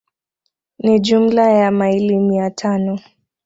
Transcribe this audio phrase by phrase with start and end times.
[0.79, 2.99] Ni jumla ya maili mia tano